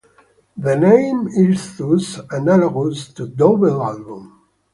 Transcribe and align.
The 0.57 0.75
name 0.75 1.27
is 1.27 1.77
thus 1.77 2.17
analogous 2.31 3.13
to 3.13 3.27
double 3.27 3.83
album. 3.83 4.41